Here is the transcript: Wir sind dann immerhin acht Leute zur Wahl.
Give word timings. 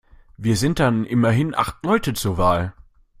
Wir 0.35 0.57
sind 0.57 0.79
dann 0.79 1.05
immerhin 1.05 1.53
acht 1.53 1.85
Leute 1.85 2.13
zur 2.15 2.39
Wahl. 2.39 2.73